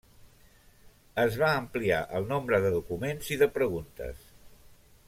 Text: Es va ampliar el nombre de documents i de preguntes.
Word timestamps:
Es 1.23 1.37
va 1.41 1.49
ampliar 1.59 2.01
el 2.21 2.27
nombre 2.33 2.61
de 2.65 2.73
documents 2.79 3.31
i 3.37 3.39
de 3.45 3.51
preguntes. 3.61 4.27